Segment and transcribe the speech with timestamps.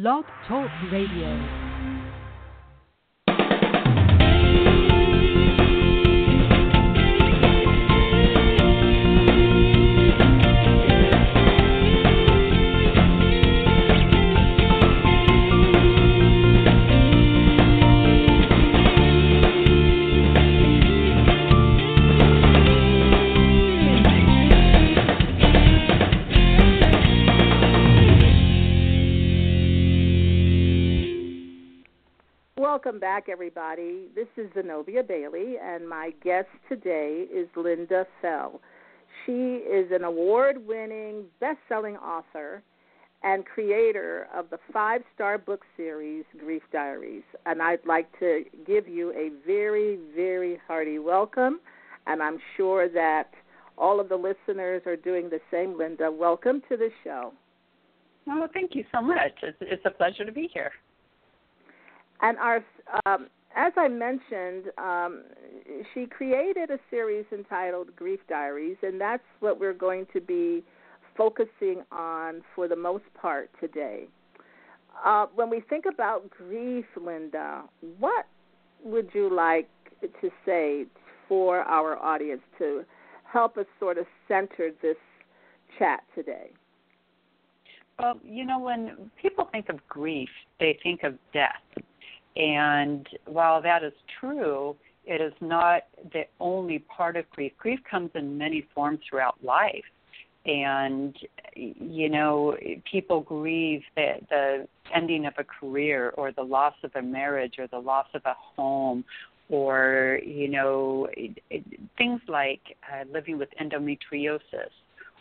[0.00, 1.58] Blog Talk Radio.
[32.88, 34.06] Welcome back, everybody.
[34.14, 38.62] This is Zenobia Bailey, and my guest today is Lynda Fell.
[39.26, 42.62] She is an award winning, best selling author
[43.22, 47.24] and creator of the five star book series, Grief Diaries.
[47.44, 51.60] And I'd like to give you a very, very hearty welcome.
[52.06, 53.34] And I'm sure that
[53.76, 55.74] all of the listeners are doing the same.
[55.74, 57.34] Lynda, welcome to the show.
[58.30, 59.32] Oh, thank you so much.
[59.42, 60.72] It's, it's a pleasure to be here.
[62.20, 62.64] And our,
[63.06, 65.22] um, as I mentioned, um,
[65.94, 70.64] she created a series entitled Grief Diaries, and that's what we're going to be
[71.16, 74.06] focusing on for the most part today.
[75.04, 77.62] Uh, when we think about grief, Lynda,
[77.98, 78.26] what
[78.84, 79.68] would you like
[80.20, 80.86] to say
[81.28, 82.84] for our audience to
[83.24, 84.96] help us sort of center this
[85.78, 86.50] chat today?
[87.98, 90.28] Well, you know, when people think of grief,
[90.60, 91.60] they think of death.
[92.38, 97.52] And while that is true, it is not the only part of grief.
[97.58, 99.84] Grief comes in many forms throughout life.
[100.46, 101.16] And,
[101.56, 102.56] you know,
[102.90, 107.66] people grieve the, the ending of a career or the loss of a marriage or
[107.66, 109.04] the loss of a home
[109.50, 111.08] or, you know,
[111.98, 114.70] things like uh, living with endometriosis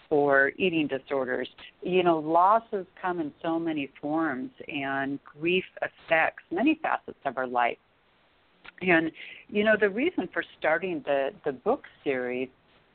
[0.10, 1.48] or eating disorders.
[1.82, 7.48] You know, losses come in so many forms, and grief affects many facets of our
[7.48, 7.78] life.
[8.82, 9.12] And
[9.48, 12.50] you know, the reason for starting the the book series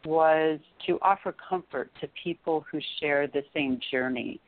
[0.04, 4.40] was to offer comfort to people who share the same journey.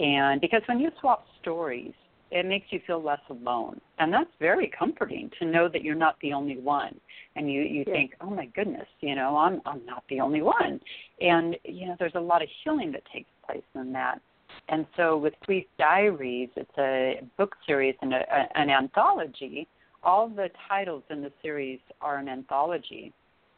[0.00, 1.92] And because when you swap stories,
[2.30, 3.80] it makes you feel less alone.
[3.98, 6.98] And that's very comforting to know that you're not the only one.
[7.36, 10.80] And you you think oh my goodness you know i'm i'm not the only one.
[11.20, 14.20] And you know there's a lot of healing that takes place in that.
[14.68, 19.68] And so with grief diaries it's a book series and a, a, an anthology.
[20.02, 23.12] All the titles in the series are an anthology.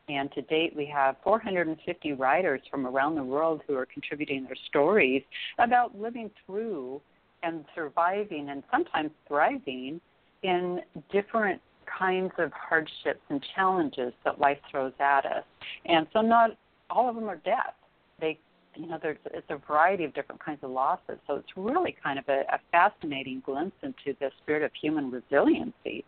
[0.09, 4.57] And to date, we have 450 writers from around the world who are contributing their
[4.69, 5.23] stories
[5.59, 7.01] about living through
[7.43, 10.01] and surviving and sometimes thriving
[10.43, 10.81] in
[11.13, 11.61] different
[11.99, 15.45] kinds of hardships and challenges that life throws at us.
[15.87, 16.51] And so not
[16.89, 17.75] all of them are death.
[18.21, 18.39] They
[18.77, 21.19] you know, there's it's a variety of different kinds of losses.
[21.27, 26.05] So it's really kind of a, a fascinating glimpse into the spirit of human resiliency.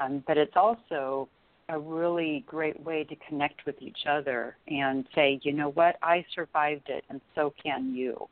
[0.00, 1.28] Um, but it's also
[1.68, 6.24] a really great way to connect with each other and say, you know what, I
[6.34, 8.28] survived it, and so can you.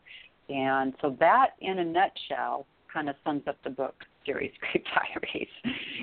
[0.49, 3.95] And so that, in a nutshell, kind of sums up the book
[4.25, 5.49] series, Grief Diaries.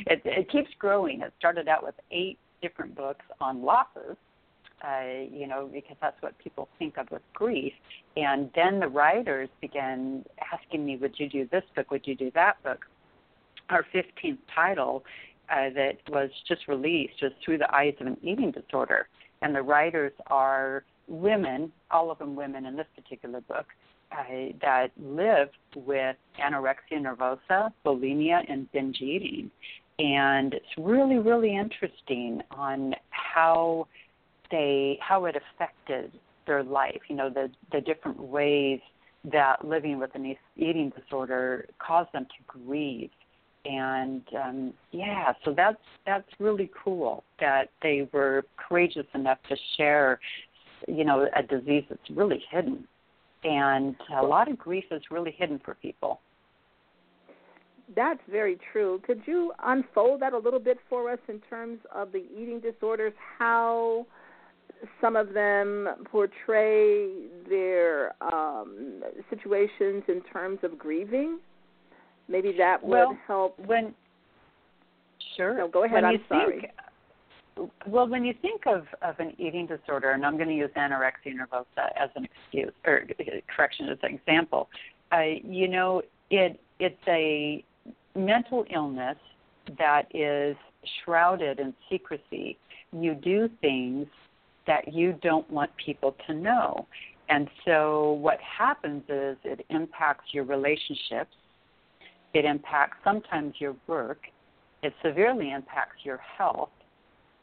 [0.07, 1.21] It, it keeps growing.
[1.21, 4.17] It started out with eight different books on losses,
[4.83, 7.73] uh, you know, because that's what people think of with grief.
[8.15, 10.23] And then the writers began
[10.53, 11.91] asking me, would you do this book?
[11.91, 12.85] Would you do that book?
[13.69, 15.03] Our 15th title
[15.49, 19.07] uh, that was just released was Through the Eyes of an Eating Disorder.
[19.41, 23.65] And the writers are women, all of them women in this particular book,
[24.17, 24.23] uh,
[24.61, 29.51] that lived with anorexia nervosa, bulimia, and binge eating.
[29.97, 33.87] And it's really, really interesting on how
[34.51, 36.11] they how it affected
[36.45, 37.01] their life.
[37.07, 38.79] You know, the the different ways
[39.31, 43.09] that living with an eating disorder caused them to grieve.
[43.65, 50.19] And um, yeah, so that's that's really cool that they were courageous enough to share,
[50.87, 52.87] you know, a disease that's really hidden
[53.45, 56.19] and a lot of grief is really hidden for people.
[57.95, 58.99] That's very true.
[59.05, 63.13] Could you unfold that a little bit for us in terms of the eating disorders?
[63.37, 64.07] How
[64.99, 67.07] some of them portray
[67.47, 71.39] their um, situations in terms of grieving?
[72.27, 73.59] Maybe that would well, help.
[73.59, 73.93] When
[75.37, 76.03] sure, no, go ahead.
[76.03, 76.61] When I'm sorry.
[76.61, 76.71] Think,
[77.87, 81.33] well, when you think of, of an eating disorder, and I'm going to use anorexia
[81.33, 83.07] nervosa as an excuse or
[83.55, 84.69] correction as an example,
[85.11, 87.63] uh, you know, it it's a
[88.15, 89.17] mental illness
[89.77, 90.55] that is
[91.03, 92.57] shrouded in secrecy.
[92.91, 94.07] You do things
[94.67, 96.87] that you don't want people to know.
[97.29, 101.35] And so what happens is it impacts your relationships,
[102.33, 104.19] it impacts sometimes your work,
[104.83, 106.69] it severely impacts your health.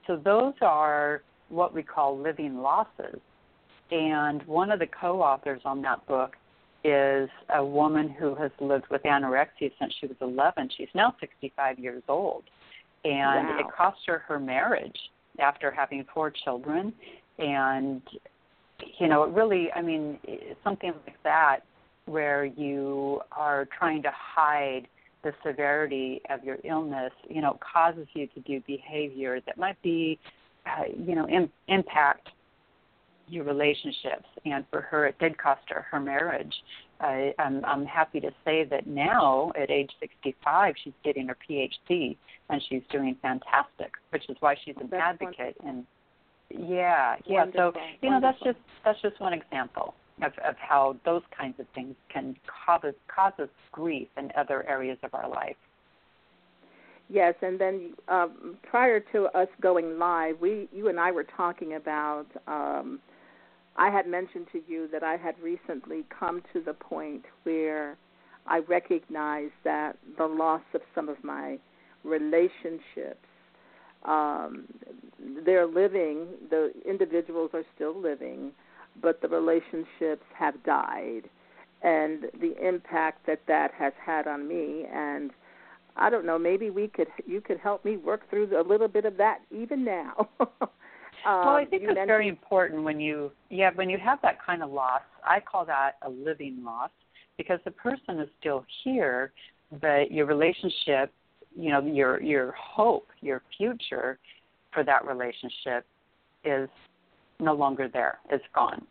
[0.06, 3.20] So those are what we call living losses.
[3.90, 6.37] And one of the co authors on that book
[6.84, 10.70] is a woman who has lived with anorexia since she was 11.
[10.76, 12.44] She's now 65 years old.
[13.04, 13.58] And wow.
[13.60, 14.96] it cost her her marriage
[15.38, 16.93] after having four children.
[17.38, 18.02] And,
[18.98, 20.19] you know, it really, I mean,
[20.64, 21.60] something like that
[22.06, 24.88] where you are trying to hide
[25.22, 30.19] the severity of your illness, you know, causes you to do behavior that might be,
[30.66, 32.28] uh, you know, Im- impact
[33.28, 34.26] your relationships.
[34.44, 36.54] And for her, it did cost her her marriage.
[37.00, 42.16] I, I'm, I'm happy to say that now, at age 65, she's getting her PhD
[42.50, 45.56] and she's doing fantastic, which is why she's an that's advocate.
[45.64, 45.84] And
[46.50, 47.44] yeah, yeah.
[47.44, 47.72] Wonderful.
[47.74, 48.38] So you know, Wonderful.
[48.44, 52.37] that's just that's just one example of, of how those kinds of things can
[52.67, 55.56] cause us, cause us grief in other areas of our life.
[57.09, 61.75] Yes, and then um, prior to us going live, we you and I were talking
[61.75, 62.26] about.
[62.47, 63.00] Um,
[63.76, 67.97] I had mentioned to you that I had recently come to the point where
[68.47, 71.58] I recognized that the loss of some of my
[72.05, 73.26] relationships,
[74.05, 74.65] um,
[75.44, 76.26] they're living.
[76.50, 78.53] The individuals are still living,
[79.00, 81.23] but the relationships have died,
[81.83, 85.31] and the impact that that has had on me and
[85.97, 86.39] I don't know.
[86.39, 89.85] Maybe we could you could help me work through a little bit of that even
[89.85, 90.29] now.
[90.41, 90.49] um,
[91.25, 94.62] well, I think it's mentioned- very important when you yeah when you have that kind
[94.62, 95.03] of loss.
[95.25, 96.91] I call that a living loss
[97.37, 99.33] because the person is still here,
[99.81, 101.12] but your relationship,
[101.55, 104.19] you know, your your hope, your future
[104.73, 105.85] for that relationship
[106.44, 106.69] is
[107.40, 108.19] no longer there.
[108.31, 108.87] It's gone,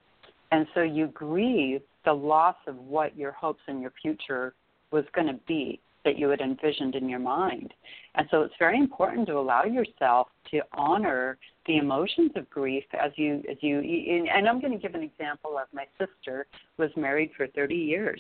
[0.51, 4.53] and so you grieve the loss of what your hopes and your future
[4.91, 7.73] was going to be that you had envisioned in your mind.
[8.15, 13.11] And so it's very important to allow yourself to honor the emotions of grief as
[13.15, 16.47] you as you and I'm going to give an example of my sister
[16.77, 18.19] was married for 30 years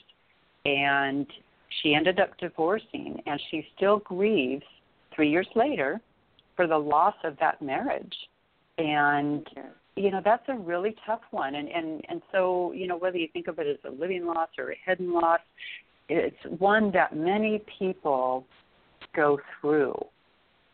[0.65, 1.25] and
[1.81, 4.63] she ended up divorcing and she still grieves
[5.15, 5.99] 3 years later
[6.55, 8.15] for the loss of that marriage.
[8.77, 9.47] And
[9.95, 11.55] you know that's a really tough one.
[11.55, 14.49] And and and so you know whether you think of it as a living loss
[14.57, 15.39] or a hidden loss
[16.09, 18.45] it's one that many people
[19.15, 19.95] go through.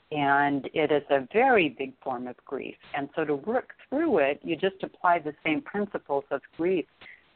[0.10, 2.78] And it is a very big form of grief.
[2.96, 6.86] And so to work through it you just apply the same principles of grief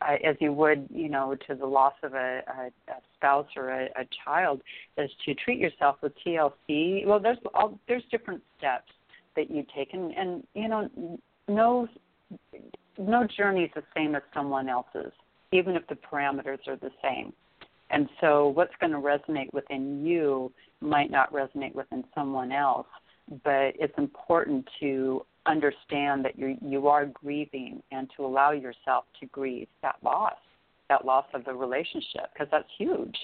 [0.02, 3.70] uh, as you would you know to the loss of a, a, a spouse or
[3.70, 4.62] a, a child
[4.98, 8.92] is to treat yourself with TLC well there's all there's different steps
[9.36, 9.94] that you take.
[9.94, 10.90] And and you know
[11.48, 11.88] no
[12.98, 15.12] no journey is the same as someone else's
[15.52, 17.34] even if the parameters are the same
[17.92, 22.88] and so, what's going to resonate within you might not resonate within someone else.
[23.44, 29.26] But it's important to understand that you you are grieving and to allow yourself to
[29.28, 30.36] grieve that loss,
[30.90, 33.16] that loss of the relationship, because that's huge.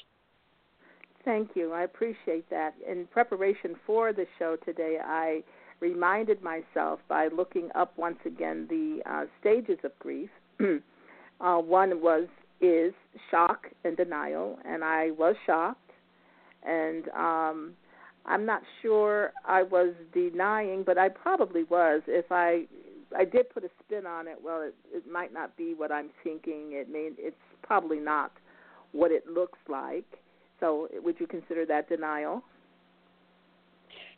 [1.26, 1.74] Thank you.
[1.74, 2.74] I appreciate that.
[2.90, 5.44] In preparation for the show today, I
[5.80, 10.30] reminded myself by looking up once again the uh, stages of grief.
[10.60, 12.28] uh, one was
[12.60, 12.94] is
[13.30, 15.92] shock and denial, and I was shocked,
[16.64, 17.74] and um,
[18.26, 22.02] I'm not sure I was denying, but I probably was.
[22.08, 22.66] If I
[23.16, 26.10] I did put a spin on it, well, it, it might not be what I'm
[26.24, 26.72] thinking.
[26.72, 28.32] It may it's probably not
[28.92, 30.06] what it looks like.
[30.60, 32.44] So, would you consider that denial?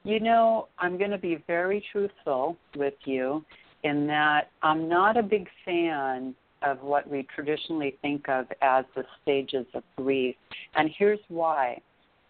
[0.04, 3.44] You know, I'm going to be very truthful with you
[3.84, 9.04] in that I'm not a big fan of what we traditionally think of as the
[9.22, 10.36] stages of grief.
[10.76, 11.82] And here's why.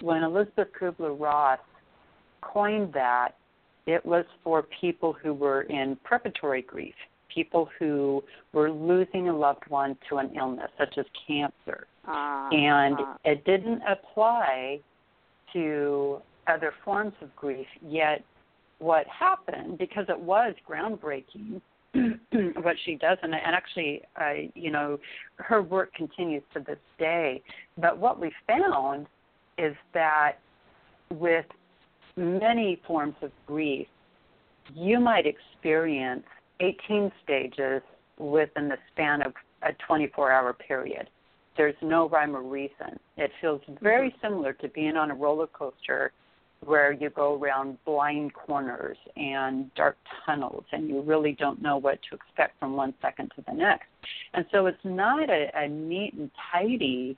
[0.02, 1.60] When Elizabeth Kubler Ross
[2.42, 3.32] coined that,
[3.86, 6.94] it was for people who were in preparatory grief,
[7.34, 8.24] people who
[8.54, 11.88] were losing a loved one to an illness, such as cancer.
[12.08, 14.80] Uh, and uh, it didn't apply
[15.54, 18.24] to other forms of grief, yet
[18.80, 21.62] what happened, because it was groundbreaking,
[22.62, 24.98] what she does, and, and actually, uh, you know,
[25.38, 27.42] her work continues to this day.
[27.78, 29.08] But what we found
[29.58, 30.34] is that
[31.12, 31.46] with
[32.16, 33.88] many forms of grief,
[34.74, 36.24] you might experience
[36.60, 37.82] 18 stages
[38.18, 41.10] within the span of a 24 hour period.
[41.58, 43.00] There's no rhyme or reason.
[43.18, 46.12] It feels very similar to being on a roller coaster
[46.66, 52.00] where you go around blind corners and dark tunnels and you really don't know what
[52.10, 53.88] to expect from one second to the next.
[54.34, 57.18] And so it's not a, a neat and tidy,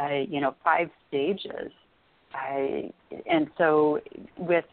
[0.00, 1.70] uh, you know, five stages.
[2.32, 2.92] I
[3.26, 4.00] and so
[4.38, 4.64] with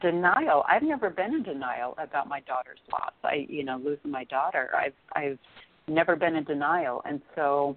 [0.00, 3.12] denial, I've never been in denial about my daughter's loss.
[3.22, 4.70] I you know losing my daughter.
[4.76, 5.38] I've I've
[5.86, 7.76] never been in denial, and so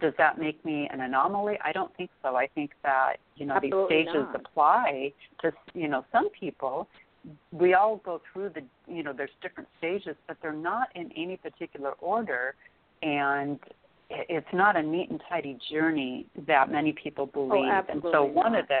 [0.00, 1.58] does that make me an anomaly?
[1.64, 2.36] I don't think so.
[2.36, 4.36] I think that you know Absolutely these stages not.
[4.36, 6.88] apply to you know some people.
[7.52, 11.36] We all go through the you know there's different stages, but they're not in any
[11.36, 12.54] particular order,
[13.02, 13.58] and
[14.10, 17.72] it's not a neat and tidy journey that many people oh, believe.
[17.88, 18.60] and so one not.
[18.60, 18.80] of the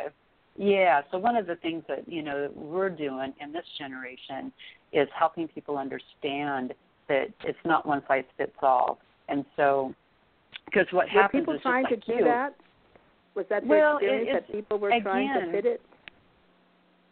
[0.60, 4.52] yeah, so one of the things that you know we're doing in this generation
[4.92, 6.74] is helping people understand
[7.08, 8.98] that it's not one size fits all,
[9.28, 9.94] and so
[10.70, 12.54] because what Were happens people is trying like to do you, that?
[13.34, 15.80] Was that the Well, it- experience it's- that people were trying to fit it?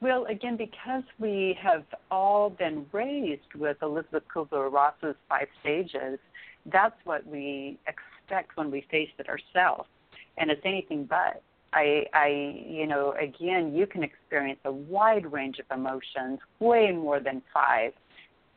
[0.01, 6.19] Well, again, because we have all been raised with Elizabeth Kubler Ross's five stages,
[6.67, 9.89] that's what we expect when we face it ourselves,
[10.37, 11.43] and it's anything but.
[11.73, 12.29] I, I,
[12.67, 17.93] you know, again, you can experience a wide range of emotions, way more than five,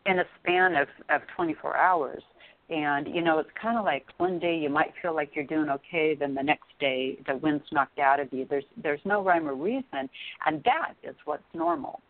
[0.06, 2.24] in a span of of 24 hours.
[2.70, 5.70] And you know, it's kind of like one day you might feel like you're doing
[5.70, 8.46] okay, then the next day the wind's knocked out of you.
[8.50, 10.10] There's there's no rhyme or reason,
[10.46, 12.02] and that is what's normal.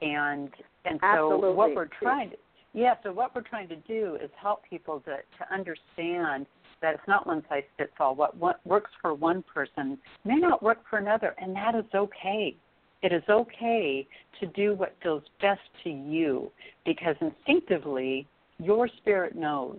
[0.00, 0.50] And
[0.84, 1.52] and so Absolutely.
[1.52, 2.36] what we're trying to
[2.74, 6.46] yeah, so what we're trying to do is help people to to understand
[6.80, 8.14] that it's not one size fits all.
[8.14, 12.56] What what works for one person may not work for another, and that is okay.
[13.02, 14.06] It is okay
[14.40, 16.50] to do what feels best to you
[16.86, 18.26] because instinctively
[18.62, 19.78] your spirit knows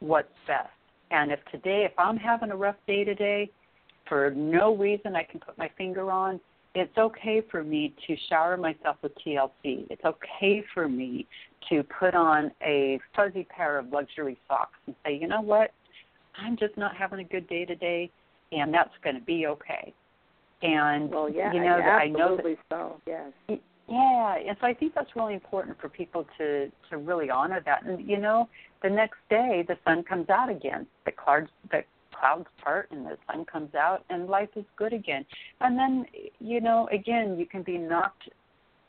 [0.00, 0.68] what's best.
[1.10, 3.50] And if today, if I'm having a rough day today,
[4.08, 6.40] for no reason I can put my finger on,
[6.74, 9.86] it's okay for me to shower myself with TLC.
[9.90, 11.26] It's okay for me
[11.68, 15.72] to put on a fuzzy pair of luxury socks and say, you know what,
[16.36, 18.10] I'm just not having a good day today,
[18.52, 19.92] and that's going to be okay.
[20.62, 23.00] And Well, yeah, you know, that I know that absolutely so.
[23.06, 23.32] Yes.
[23.88, 27.84] Yeah, and so I think that's really important for people to to really honor that.
[27.84, 28.48] And you know,
[28.82, 30.86] the next day the sun comes out again.
[31.06, 31.82] The clouds the
[32.14, 35.24] clouds part and the sun comes out and life is good again.
[35.60, 36.04] And then
[36.38, 38.28] you know, again, you can be knocked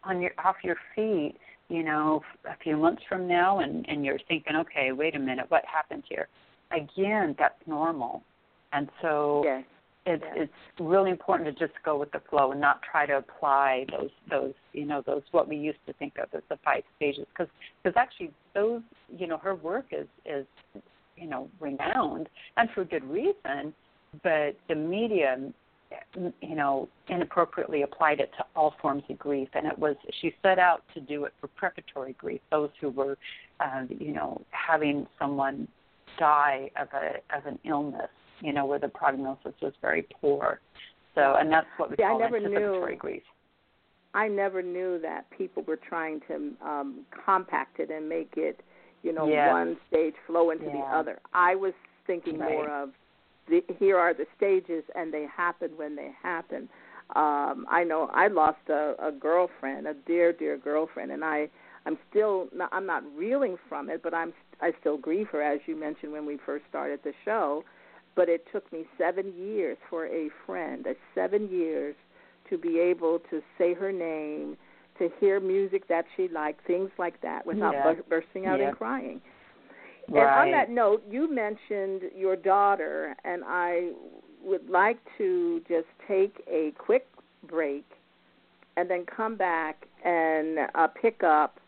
[0.03, 1.35] on your off your feet,
[1.69, 5.45] you know, a few months from now and and you're thinking, "Okay, wait a minute,
[5.49, 6.27] what happened here?"
[6.71, 8.21] Again, that's normal.
[8.73, 9.63] And so Yes.
[10.09, 10.43] It's Yeah.
[10.43, 14.09] it's really important to just go with the flow and not try to apply those
[14.29, 17.51] those you know those what we used to think of as the five stages because
[17.83, 18.81] because actually those
[19.15, 20.45] you know her work is is
[21.15, 23.73] you know renowned and for good reason
[24.23, 25.37] but the media
[26.13, 30.59] you know inappropriately applied it to all forms of grief and it was she set
[30.59, 33.17] out to do it for preparatory grief those who were
[33.59, 35.67] uh, you know having someone
[36.17, 38.09] die of a of an illness
[38.41, 40.59] you know, where the prognosis was very poor.
[41.15, 43.23] So, and that's what we I call never anticipatory knew- grief.
[44.15, 48.59] I never knew that people were trying to um, compact it and make it,
[49.03, 49.51] you know, Yes.
[49.51, 51.19] one stage flow into the other.
[51.31, 51.73] I was
[52.07, 52.51] thinking Right.
[52.51, 52.89] more of
[53.47, 56.67] the, here are the stages and they happen when they happen.
[57.15, 61.47] Um, I know I lost a, a girlfriend, a dear, dear girlfriend, and I,
[61.85, 65.59] I'm still, not, I'm not reeling from it, but I'm, I still grieve her, as
[65.67, 67.63] you mentioned when we first started the show.
[68.15, 71.95] But it took me seven years for a friend, uh, seven years
[72.49, 74.57] to be able to say her name,
[74.97, 77.93] to hear music that she liked, things like that, without Yeah.
[77.93, 78.69] bur- bursting out Yeah.
[78.69, 79.21] and crying.
[80.09, 80.21] Right.
[80.21, 83.93] And on that note, you mentioned your daughter, and I
[84.41, 87.07] would like to just take a quick
[87.43, 87.85] break
[88.75, 91.59] and then come back and uh, pick up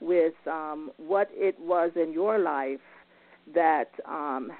[0.00, 2.80] with um, what it was in your life
[3.54, 4.52] that um,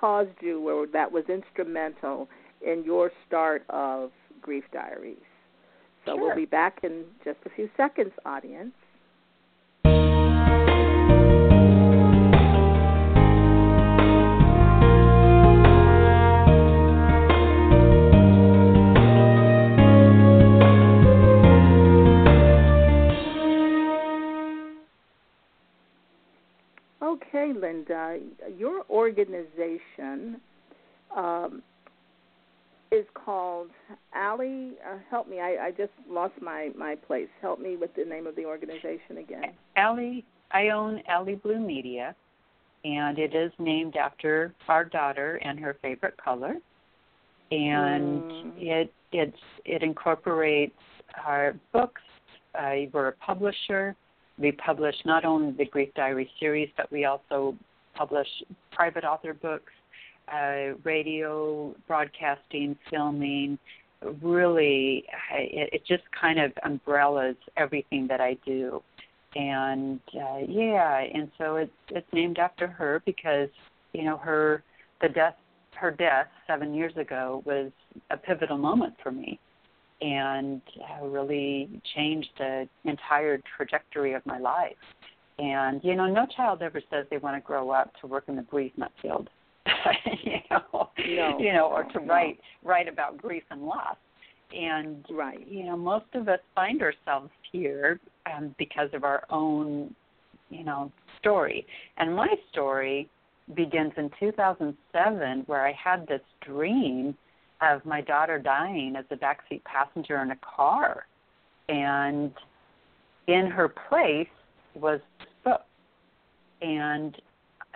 [0.00, 2.28] caused you or that was instrumental
[2.66, 5.16] in your start of Grief Diaries.
[6.06, 8.72] So we'll be back in just a few seconds, audience.
[27.32, 28.20] Okay, Lynda,
[28.58, 30.40] your organization
[31.16, 31.62] um,
[32.90, 33.68] is called
[34.16, 34.72] Aly.
[34.84, 37.28] Uh, help me, I, I just lost my, my place.
[37.40, 39.44] Help me with the name of the organization again.
[39.76, 42.16] Aly, I own AlyBlue Media,
[42.84, 46.56] and it is named after our daughter and her favorite color.
[47.52, 48.52] And Mm.
[48.56, 50.78] it it's it incorporates
[51.26, 52.02] our books.
[52.56, 53.96] Uh, we're a publisher.
[54.40, 57.54] We publish not only the Grief Diary series, but we also
[57.94, 58.28] publish
[58.72, 59.72] private author books,
[60.32, 63.58] uh, radio, broadcasting, filming,
[64.22, 68.82] really it, it just kind of umbrellas everything that I do.
[69.36, 73.48] And uh, yeah, and so it's it's named after her because
[73.92, 74.64] you know her
[75.00, 75.36] the death
[75.74, 77.70] her death seven years ago was
[78.10, 79.38] a pivotal moment for me,
[80.00, 84.72] and uh, really changed the entire trajectory of my life.
[85.38, 88.36] And you know, no child ever says they want to grow up to work in
[88.36, 89.28] the grief bereavement field,
[90.24, 92.06] you know, no, you know, or to no.
[92.06, 93.96] write write about grief and loss.
[94.52, 95.46] And right.
[95.48, 98.00] you know, most of us find ourselves here
[98.34, 99.94] um, because of our own,
[100.50, 101.66] you know, story.
[101.96, 103.08] And my story
[103.54, 107.16] begins in 2007, where I had this dream
[107.62, 111.06] of my daughter dying as a backseat passenger in a car,
[111.68, 112.32] and
[113.26, 114.28] in her place
[114.74, 115.00] was
[115.44, 115.62] book.
[116.62, 117.16] And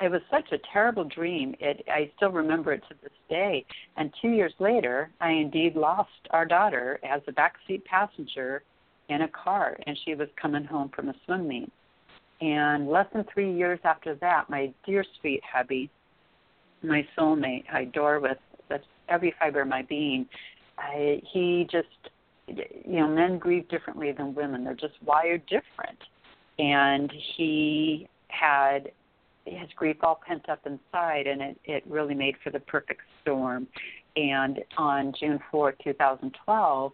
[0.02, 1.54] it was such a terrible dream.
[1.60, 3.64] It I still remember it to this day.
[3.96, 8.62] And two years later, I indeed lost our daughter as a backseat passenger
[9.08, 11.72] in a car, and she was coming home from a swim meet.
[12.40, 15.90] And less than three years after that, my dear sweet hubby,
[16.82, 18.38] my soulmate, I adore with
[19.08, 20.26] every fiber of my being,
[20.78, 21.88] I, he just,
[22.46, 24.64] you know, men grieve differently than women.
[24.64, 25.98] They're just wired different.
[26.58, 28.90] And he had
[29.44, 33.66] his grief all pent up inside, and it, it really made for the perfect storm.
[34.16, 36.92] And on June 4, 2012,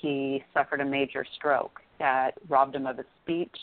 [0.00, 3.56] he suffered a major stroke that robbed him of his speech,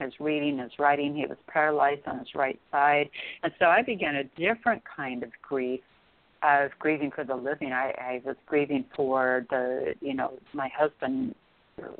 [0.00, 1.14] his reading, his writing.
[1.14, 3.08] He was paralyzed on his right side.
[3.42, 5.80] And so I began a different kind of grief.
[6.44, 7.72] I was grieving for the living.
[7.72, 11.34] I, I was grieving for the, you know, my husband,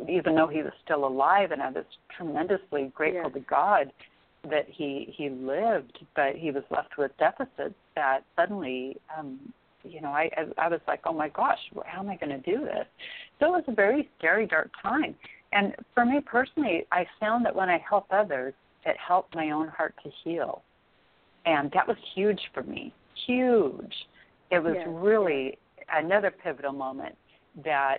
[0.09, 1.85] even though he was still alive, and I was
[2.17, 3.35] tremendously grateful yes.
[3.35, 3.93] to God
[4.51, 9.39] that he he lived, but he was left with deficits that suddenly um,
[9.83, 12.65] you know, I I was like, oh my gosh, how am I going to do
[12.65, 12.87] this?
[13.41, 15.15] So it was a very scary, dark time.
[15.53, 18.55] And for me personally, I found that when I help others,
[18.85, 20.63] it helped my own heart to heal,
[21.47, 22.93] and that was huge for me.
[23.27, 23.95] Huge.
[24.51, 24.87] It was yes.
[24.89, 25.59] really
[25.93, 27.17] another pivotal moment
[27.65, 27.99] that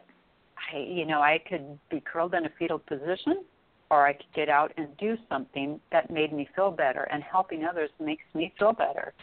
[0.73, 3.43] I, you know, I could be curled in a fetal position,
[3.89, 7.03] or I could get out and do something that made me feel better.
[7.12, 9.13] And helping others makes me feel better.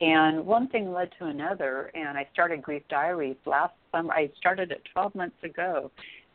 [0.00, 4.12] And one thing led to another, and I started Grief Diaries last summer.
[4.12, 5.90] I started it 12 months ago,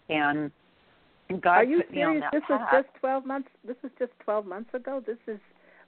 [0.09, 0.51] and
[1.41, 2.23] God Are you put me on serious?
[2.31, 2.73] that This path.
[2.73, 3.49] is just 12 months.
[3.65, 5.03] This is just 12 months ago.
[5.05, 5.39] This is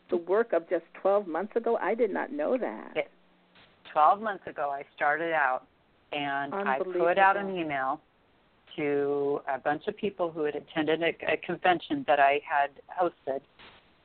[0.10, 1.78] the work of just 12 months ago.
[1.82, 2.91] I did not know that.
[2.98, 3.12] It,
[3.91, 5.63] 12 months ago, I started out,
[6.12, 8.02] and I put out an email
[8.75, 13.41] to a bunch of people who had attended a, a convention that I had hosted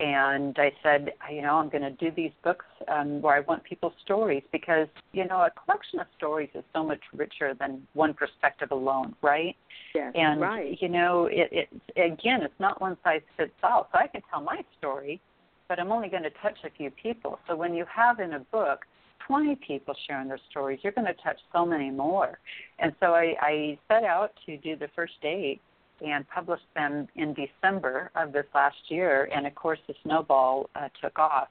[0.01, 3.63] and I said, you know, I'm going to do these books um, where I want
[3.63, 8.13] people's stories because, you know, a collection of stories is so much richer than one
[8.13, 9.55] perspective alone, right?
[9.95, 10.77] Yes, and right.
[10.81, 13.89] you know, it, it again, it's not one size fits all.
[13.93, 15.21] So I can tell my story,
[15.69, 17.39] but I'm only going to touch a few people.
[17.47, 18.81] So when you have in a book
[19.27, 22.39] 20 people sharing their stories, you're going to touch so many more.
[22.79, 25.61] And so I, I set out to do the first eight
[26.05, 29.29] and published them in December of this last year.
[29.35, 31.49] And of course, the snowball uh, took off.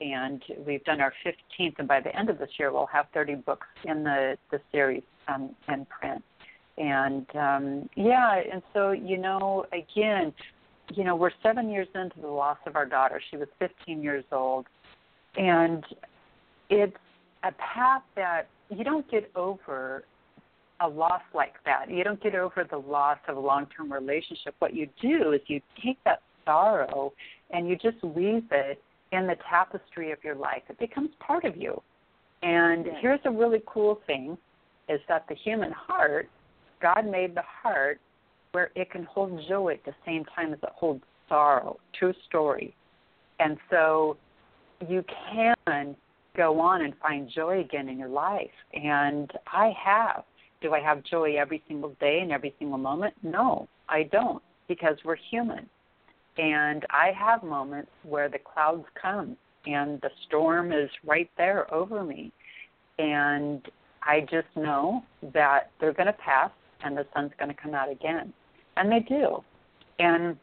[0.00, 3.36] And we've done our 15th, and by the end of this year, we'll have 30
[3.36, 6.24] books in the, the series um, in print.
[6.76, 10.32] And um, yeah, and so, you know, again,
[10.94, 13.20] you know, we're seven years into the loss of our daughter.
[13.30, 14.66] She was 15 years old.
[15.36, 15.84] And
[16.68, 16.96] it's
[17.44, 20.04] a path that you don't get over
[20.80, 21.90] a loss like that.
[21.90, 24.54] You don't get over the loss of a long term relationship.
[24.58, 27.12] What you do is you take that sorrow
[27.50, 30.62] and you just weave it in the tapestry of your life.
[30.68, 31.80] It becomes part of you.
[32.42, 32.96] And yes.
[33.00, 34.36] here's a really cool thing
[34.88, 36.28] is that the human heart,
[36.80, 38.00] God made the heart
[38.52, 41.78] where it can hold joy at the same time as it holds sorrow.
[41.98, 42.74] True story.
[43.38, 44.16] And so
[44.88, 45.96] you can
[46.36, 48.50] go on and find joy again in your life.
[48.74, 50.24] And I have.
[50.60, 53.14] Do I have joy every single day and every single moment?
[53.22, 55.68] No, I don't, because we're human.
[56.38, 62.04] And I have moments where the clouds come and the storm is right there over
[62.04, 62.32] me.
[62.98, 63.66] And
[64.02, 65.02] I just know
[65.34, 66.50] that they're going to pass
[66.84, 68.32] and the sun's going to come out again.
[68.76, 69.42] And they do.
[69.98, 70.36] And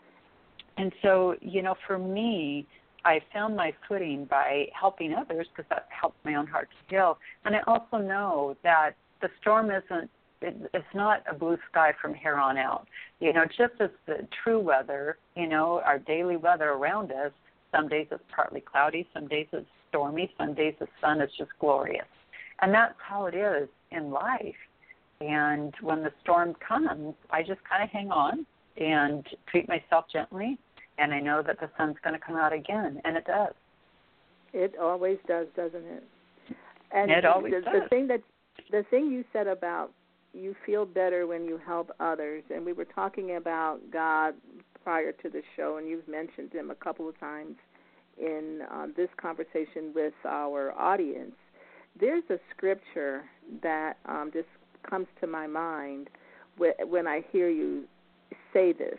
[0.78, 2.65] and so, you know, for me,
[3.05, 7.17] I found my footing by helping others because that helped my own heart to heal.
[7.45, 10.09] And I also know that the storm isn't
[10.41, 12.88] it, it's not a blue sky from here on out.
[13.19, 17.31] You know, just as the true weather, you know, our daily weather around us,
[17.73, 21.51] some days it's partly cloudy, some days it's stormy, some days the sun is just
[21.59, 22.05] glorious.
[22.62, 24.55] And that's how it is in life.
[25.21, 28.45] And when the storm comes, I just kind of hang on
[28.77, 30.57] and treat myself gently,
[30.99, 33.53] and I know that the sun's going to come out again, and it does.
[34.53, 36.03] It always does, doesn't it?
[36.91, 37.81] And it always the, does.
[37.83, 38.21] the thing that
[38.71, 39.91] the thing you said about
[40.33, 44.35] you feel better when you help others, and we were talking about God
[44.83, 47.55] prior to the show, and you've mentioned him a couple of times
[48.17, 51.35] in uh, this conversation with our audience.
[51.99, 53.23] There's a scripture
[53.63, 54.47] that um, just
[54.88, 56.09] comes to my mind
[56.57, 57.85] when I hear you
[58.53, 58.97] say this,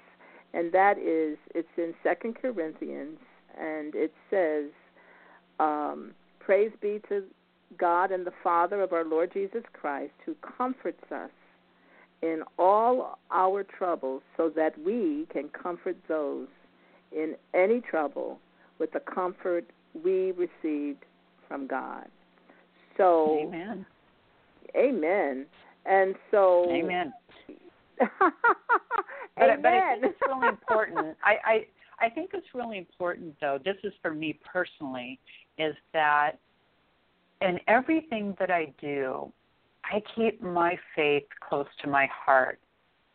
[0.53, 3.19] and that is it's in Second Corinthians,
[3.59, 4.71] and it says,
[5.59, 7.25] um, "Praise be to
[7.79, 11.31] God and the Father of our Lord Jesus Christ, who comforts us
[12.23, 16.49] in all our troubles, so that we can comfort those
[17.13, 18.39] in any trouble
[18.79, 19.65] with the comfort
[20.05, 21.05] we received
[21.49, 22.07] from God."
[22.97, 23.87] So, Amen.
[24.77, 25.47] Amen.
[25.87, 27.13] And so, Amen.
[29.39, 29.63] Amen.
[29.63, 31.17] But, but I think it's really important.
[31.25, 31.67] I, I
[32.01, 33.59] I think it's really important though.
[33.63, 35.21] This is for me personally,
[35.59, 36.33] is that
[37.43, 39.33] in everything that I do,
[39.85, 42.59] I keep my faith close to my heart.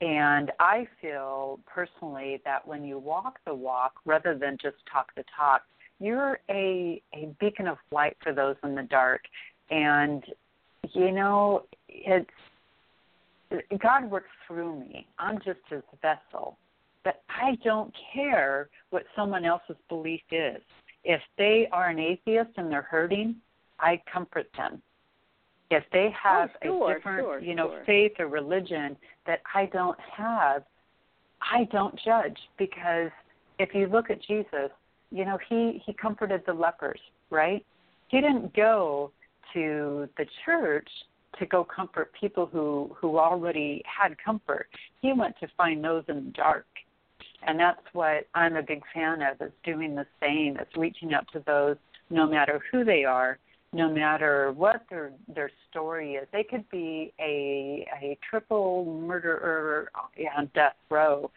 [0.01, 5.23] And I feel personally that when you walk the walk rather than just talk the
[5.36, 5.62] talk,
[5.99, 9.21] you're a, a beacon of light for those in the dark.
[9.69, 10.23] And,
[10.93, 12.30] you know, it's
[13.80, 15.08] God works through me.
[15.19, 16.58] I'm just his vessel.
[17.03, 20.62] But I don't care what someone else's belief is.
[21.03, 23.36] If they are an atheist and they're hurting,
[23.79, 24.81] I comfort them.
[25.69, 27.84] If they oh, have oh, sure, a different, sure, you know, sure.
[27.86, 30.63] faith or religion that I don't have,
[31.41, 33.12] I don't judge because
[33.60, 34.71] if you look at Jesus,
[35.12, 37.65] you know, he he comforted the lepers, right?
[38.08, 39.12] He didn't go
[39.53, 40.89] to the church
[41.39, 44.67] to go comfort people who who already had comfort.
[45.01, 46.65] He went to find those in the dark.
[47.47, 51.27] And that's what I'm a big fan of is doing the same, is reaching out
[51.33, 51.77] to those
[52.09, 53.37] no matter who they are,
[53.73, 56.27] no matter what their their story is.
[56.31, 59.91] They could be a a triple murderer
[60.37, 61.29] on death row,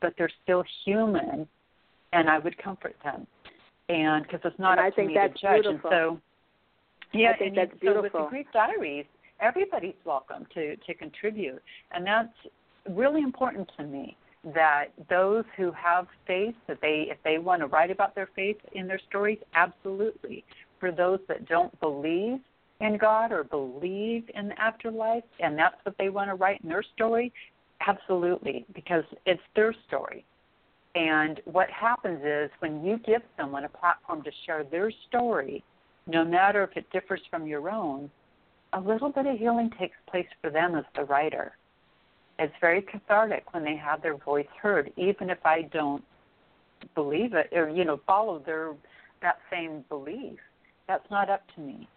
[0.00, 1.48] but they're still human
[2.12, 3.26] and I would comfort them.
[3.88, 5.62] And because it's not and up I think to me that's to judge.
[5.62, 5.90] beautiful.
[5.90, 6.20] And so
[7.12, 8.02] yeah, I think and that's so beautiful.
[8.02, 9.06] with the Grief Diaries,
[9.40, 12.34] everybody's welcome to to contribute, and that's
[12.90, 14.16] really important to me.
[14.54, 18.58] That those who have faith, that they if they want to write about their faith
[18.72, 20.44] in their stories, absolutely.
[20.78, 22.38] For those that don't believe
[22.80, 26.68] in God or believe in the afterlife, and that's what they want to write in
[26.68, 27.32] their story,
[27.86, 30.24] absolutely, because it's their story.
[30.94, 35.62] And what happens is when you give someone a platform to share their story,
[36.06, 38.10] no matter if it differs from your own,
[38.72, 41.56] a little bit of healing takes place for them as the writer.
[42.38, 46.04] It's very cathartic when they have their voice heard, even if I don't
[46.94, 48.74] believe it or you know follow their
[49.22, 50.38] that same belief.
[50.86, 51.88] That's not up to me.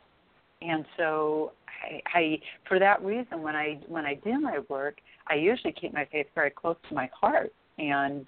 [0.62, 5.36] And so I, I for that reason when I when I do my work, I
[5.36, 8.26] usually keep my faith very close to my heart and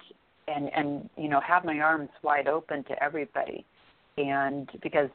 [0.48, 3.64] and and you know have my arms wide open to everybody.
[4.18, 5.10] And because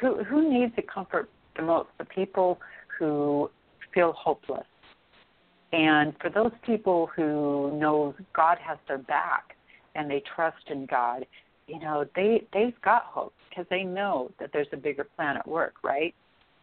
[0.00, 1.88] who who needs to comfort the most?
[1.98, 2.58] The people
[2.98, 3.50] who
[3.92, 4.66] feel hopeless.
[5.72, 9.56] And for those people who know God has their back
[9.94, 11.26] and they trust in God,
[11.66, 15.46] you know, they they've got hope because they know that there's a bigger plan at
[15.48, 16.14] work, right?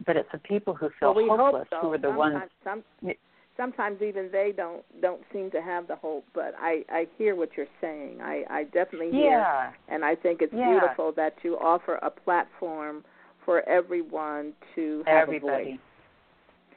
[0.06, 1.88] But it's the people who feel well, we hopeless hope so.
[1.88, 2.84] who are the sometimes, ones.
[3.02, 3.14] Some,
[3.58, 6.26] sometimes even they don't don't seem to have the hope.
[6.34, 8.20] But I I hear what you're saying.
[8.22, 10.70] I I definitely hear, Yeah, and I think it's Yeah.
[10.70, 13.04] beautiful that you offer a platform
[13.46, 15.64] for everyone to have a everybody.
[15.64, 15.80] voice.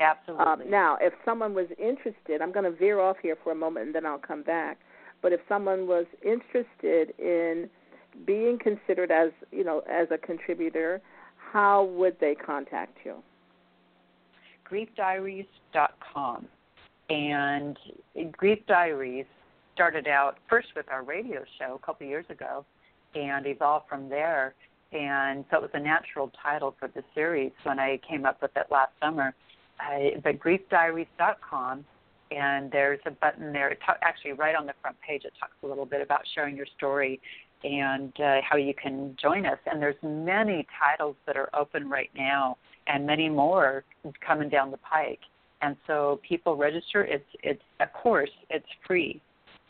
[0.00, 0.44] Absolutely.
[0.44, 3.86] Um, now, if someone was interested, I'm going to veer off here for a moment
[3.86, 4.78] and then I'll come back.
[5.22, 7.68] But if someone was interested in
[8.26, 11.00] being considered as you know as a contributor,
[11.52, 13.16] how would they contact you?
[14.70, 16.46] griefdiaries.com.
[17.10, 17.78] And
[18.32, 19.26] Grief Diaries
[19.74, 22.64] started out first with our radio show a couple of years ago
[23.14, 24.54] and evolved from there.
[24.94, 28.52] And so it was a natural title for the series when I came up with
[28.56, 29.34] it last summer.
[29.80, 31.84] Uh, but griefdiaries.com,
[32.30, 33.70] and there's a button there.
[33.70, 36.56] It ta- actually, right on the front page, it talks a little bit about sharing
[36.56, 37.20] your story
[37.64, 39.58] and uh, how you can join us.
[39.66, 43.84] And there's many titles that are open right now, and many more
[44.24, 45.20] coming down the pike.
[45.60, 47.02] And so people register.
[47.04, 48.30] It's it's a course.
[48.48, 49.20] It's free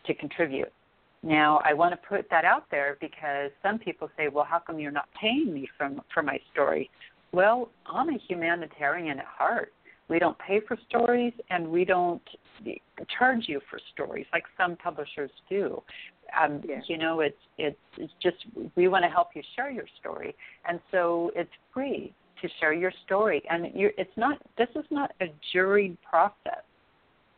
[0.07, 0.73] to contribute.
[1.25, 4.79] Now I want to put that out there because some people say, well, how come
[4.79, 6.91] you're not paying me from for my story?
[7.33, 9.73] Well, I'm a humanitarian at heart.
[10.09, 12.21] We don't pay for stories, and we don't
[13.19, 15.83] charge you for stories like some publishers do.
[16.39, 16.81] Um, yeah.
[16.87, 18.37] You know, it's it's it's just
[18.77, 20.35] we want to help you share your story,
[20.69, 23.43] and so it's free to share your story.
[23.49, 26.65] And you it's not this is not a juried process.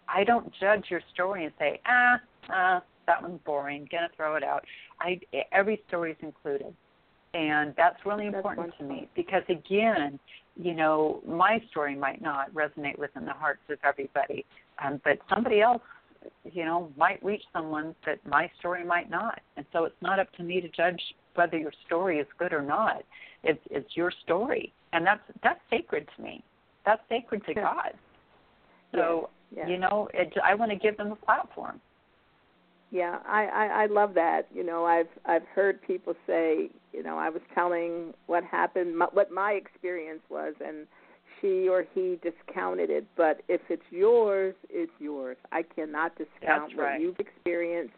[0.08, 2.16] I don't judge your story and say ah
[2.50, 4.64] ah that one's boring, gonna throw it out.
[5.00, 5.20] I
[5.52, 6.74] every story is included,
[7.34, 10.18] and that's really important that's to me because again,
[10.56, 14.44] you know, my story might not resonate within the hearts of everybody,
[14.82, 15.82] um, but somebody else,
[16.44, 20.32] you know, might reach someone that my story might not, and so it's not up
[20.32, 21.00] to me to judge
[21.34, 23.02] whether your story is good or not.
[23.44, 26.42] It's it's your story, and that's that's sacred to me.
[26.84, 27.92] That's sacred to God.
[28.92, 29.36] So yeah.
[29.54, 29.68] Yeah.
[29.68, 31.80] you know, it, I want to give them a platform.
[32.90, 34.42] Yeah, I, I I love that.
[34.54, 39.06] You know, I've I've heard people say, you know, I was telling what happened, my,
[39.12, 40.86] what my experience was, and
[41.40, 43.04] she or he discounted it.
[43.16, 45.36] But if it's yours, it's yours.
[45.50, 46.92] I cannot discount right.
[46.92, 47.94] what you've experienced,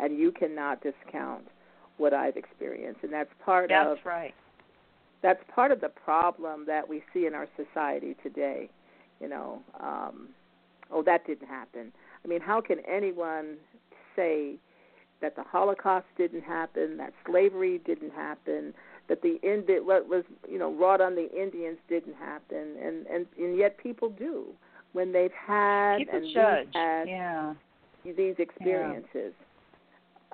[0.00, 1.44] and you cannot discount
[1.98, 4.34] what I've experienced, and that's part that's of right.
[5.22, 8.68] That's part of the problem that we see in our society today.
[9.20, 10.30] You know, um,
[10.90, 11.92] oh, that didn't happen.
[12.24, 13.56] I mean, how can anyone
[14.16, 14.56] say
[15.20, 18.74] that the Holocaust didn't happen, that slavery didn't happen,
[19.08, 23.26] that the Indi- what was you know wrought on the Indians didn't happen, and and
[23.38, 24.46] and yet people do
[24.92, 26.68] when they've had people and judge.
[26.74, 27.54] had yeah.
[28.04, 29.32] these experiences.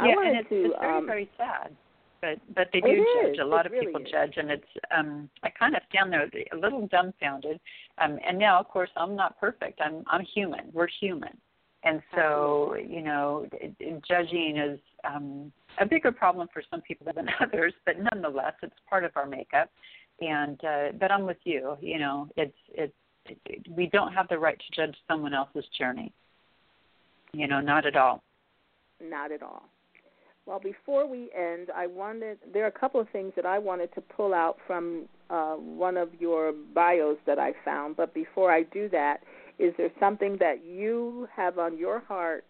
[0.00, 1.76] Yeah, I wanted and it's, to, it's very um, very sad.
[2.20, 3.06] But but they do is.
[3.22, 3.38] judge.
[3.40, 4.10] A lot It of really people is.
[4.10, 7.60] judge, and it's um I kind of stand there a little dumbfounded.
[7.98, 9.80] Um, and now of course I'm not perfect.
[9.84, 10.70] I'm I'm human.
[10.72, 11.36] We're human,
[11.88, 13.46] and so you know
[14.06, 17.72] judging is um a bigger problem for some people than others.
[17.86, 19.70] But nonetheless, it's part of our makeup.
[20.20, 21.76] And uh, but I'm with you.
[21.80, 22.92] You know, it's it's
[23.26, 26.12] it, we don't have the right to judge someone else's journey.
[27.32, 28.22] You know, not at all.
[29.02, 29.64] Not at all.
[30.46, 33.94] Well, before we end, I wanted there are a couple of things that I wanted
[33.94, 37.96] to pull out from uh, one of your bios that I found.
[37.96, 39.18] But before I do that,
[39.58, 42.44] is there something that you have on your heart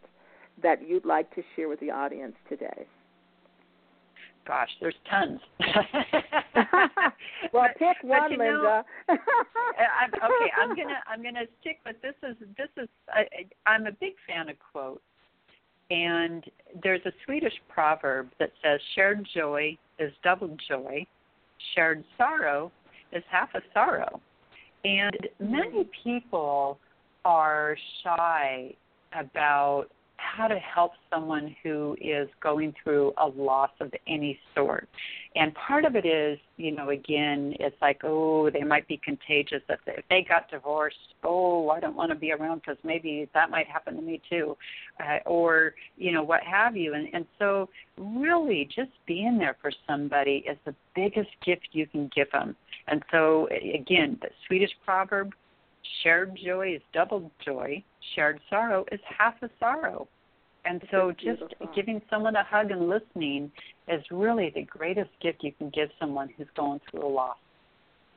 [0.62, 2.86] that you'd like to share with the audience today?
[4.46, 5.40] Gosh, there's tons.
[7.52, 8.84] well, But- pick one, you know, Lynda.
[10.00, 12.14] I'm, okay, I'm gonna I'm gonna stick with this.
[12.28, 13.26] Is this is I-
[13.66, 15.02] I'm a big fan of quotes,
[15.90, 16.44] and
[16.82, 21.06] there's a Swedish proverb that says shared joy is double joy,
[21.74, 22.72] shared sorrow
[23.12, 24.20] is half a sorrow,
[24.84, 26.78] and many people
[27.24, 28.74] are shy
[29.12, 29.86] about
[30.18, 34.88] how to help someone who is going through a loss of any sort.
[35.36, 39.62] And part of it is, you know, again, it's like, oh, they might be contagious.
[39.68, 43.28] If they, if they got divorced, oh, I don't want to be around because maybe
[43.32, 44.56] that might happen to me too,
[45.00, 46.94] uh, or you know, what have you.
[46.94, 52.10] And and so, really, just being there for somebody is the biggest gift you can
[52.14, 52.56] give them.
[52.88, 55.32] And so, again, the Swedish proverb
[56.02, 57.82] shared joy is double joy,
[58.14, 60.08] shared sorrow is half a sorrow.
[60.64, 61.42] And so just
[61.74, 63.50] giving someone a hug and listening
[63.86, 67.36] is really the greatest gift you can give someone who's going through a loss.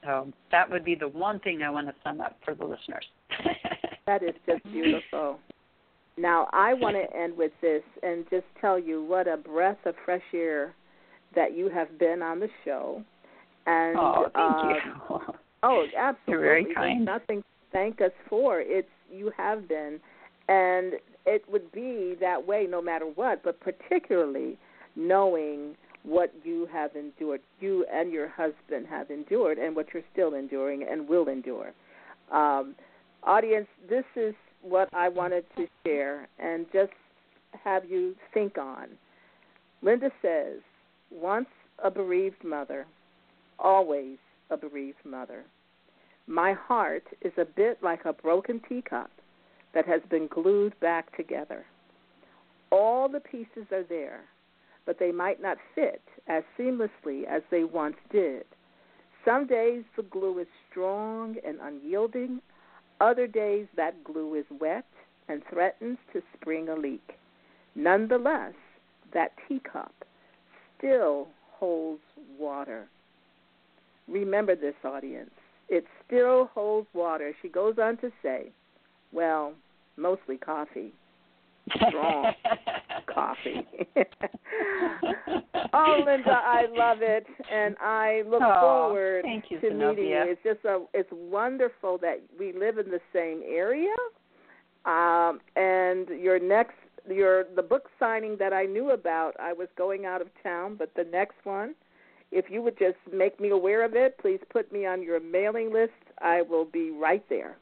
[0.03, 3.05] So that would be the one thing I want to sum up for the listeners.
[4.07, 5.39] That is just beautiful.
[6.17, 9.95] Now, I want to end with this and just tell you what a breath of
[10.03, 10.73] fresh air
[11.35, 13.03] that you have been on the show.
[13.67, 14.69] And oh, thank um,
[15.09, 15.19] you.
[15.63, 16.31] Oh, absolutely.
[16.31, 18.61] You're very There's nothing to thank us for.
[18.61, 19.99] It's you have been,
[20.47, 20.93] and
[21.25, 23.43] it would be that way no matter what.
[23.43, 24.57] But particularly
[24.95, 30.33] knowing what you have endured, you and your husband have endured, and what you're still
[30.33, 31.73] enduring and will endure.
[32.31, 32.75] Um,
[33.23, 36.91] audience, this is what I wanted to share, and just
[37.63, 38.87] have you think on.
[39.83, 40.59] Lynda says,
[41.11, 41.47] once
[41.83, 42.85] a bereaved mother,
[43.59, 44.17] always
[44.51, 45.43] a bereaved mother.
[46.27, 49.11] My heart is a bit like a broken teacup
[49.73, 51.65] that has been glued back together.
[52.71, 54.21] All the pieces are there,
[54.85, 58.43] but they might not fit as seamlessly as they once did.
[59.25, 62.41] Some days the glue is strong and unyielding,
[62.99, 64.85] other days that glue is wet
[65.27, 67.13] and threatens to spring a leak.
[67.75, 68.53] Nonetheless,
[69.13, 69.93] that teacup
[70.77, 72.01] still holds
[72.39, 72.87] water.
[74.07, 75.31] Remember this, audience.
[75.69, 77.33] It still holds water.
[77.41, 78.51] She goes on to say,
[79.11, 79.53] well,
[79.97, 80.93] mostly coffee.
[81.87, 82.33] Strong.
[83.13, 83.67] coffee.
[85.73, 89.89] oh, Lynda, I love it, and I look oh, forward you, to Zenobia.
[89.89, 90.23] meeting you.
[90.27, 93.93] It's just a, it's wonderful that we live in the same area.
[94.85, 96.73] Um, and your next,
[97.07, 100.91] your the book signing that I knew about, I was going out of town, but
[100.95, 101.75] the next one,
[102.31, 105.71] if you would just make me aware of it, please put me on your mailing
[105.73, 105.91] list.
[106.21, 107.57] I will be right there.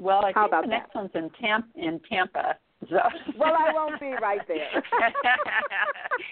[0.00, 0.98] Well, I How think about the next that?
[1.00, 1.68] one's in Tampa.
[1.76, 2.56] In Tampa.
[2.88, 2.98] So.
[3.36, 4.82] Well, I won't be right there.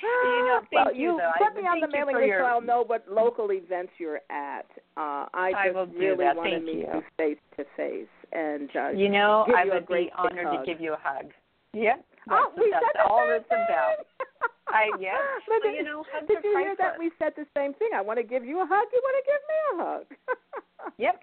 [0.02, 1.32] you know, thank well, you though.
[1.38, 4.20] put I, me on the mailing list your, so I'll know what local events you're
[4.30, 4.66] at.
[4.96, 6.36] Uh, I I just do really that.
[6.36, 7.02] want to Thank meet you.
[7.18, 10.64] face to face, and uh, You know, I you would be honored hug.
[10.64, 11.32] to give you a hug.
[11.74, 12.04] Yep.
[12.30, 14.06] oh, that's, we that's said all it's about.
[14.68, 15.14] I yes.
[15.48, 16.98] Well, you know, hugs did are you hear that?
[16.98, 17.90] We said the same thing.
[17.94, 18.86] I want to give you a hug.
[18.92, 20.06] You want to give me a hug.
[20.98, 21.20] Yep.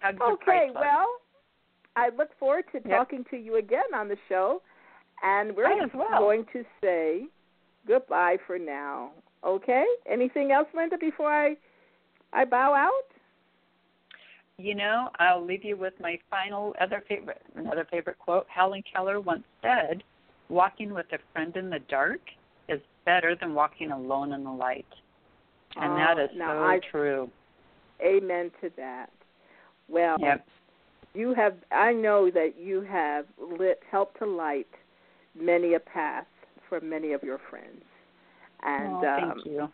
[0.00, 1.06] Hugs okay, well,
[1.96, 2.86] I look forward to Yep.
[2.98, 4.62] talking to you again on the show,
[5.22, 6.18] and we're well.
[6.20, 7.26] going to say
[7.86, 9.10] goodbye for now.
[9.44, 9.84] Okay?
[10.06, 11.56] Anything else, Lynda, before I
[12.32, 12.90] I bow out?
[14.58, 18.46] You know, I'll leave you with my final other favorite another favorite quote.
[18.48, 20.04] Helen Keller once said,
[20.48, 22.20] "Walking with a friend in the dark
[22.72, 24.86] is better than walking alone in the light."
[25.76, 27.30] And Oh, that is so I- true.
[28.00, 29.10] Amen to that.
[29.88, 30.46] Well, Yep.
[31.14, 34.68] you have I know that you have lit helped to light
[35.34, 36.26] many a path
[36.68, 37.84] for many of your friends.
[38.62, 39.72] And oh, um thank you.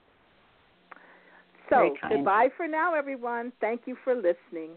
[1.70, 3.52] so goodbye for now everyone.
[3.60, 4.70] Thank you for listening.